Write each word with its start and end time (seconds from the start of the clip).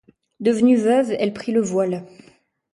Devenue 0.39 0.77
veuve, 0.77 1.11
elle 1.19 1.31
prit 1.31 1.51
le 1.51 1.61
voile. 1.61 2.03